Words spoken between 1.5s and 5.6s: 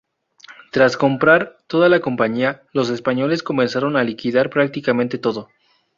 toda la compañía los españoles comenzaron a liquidar prácticamente todo.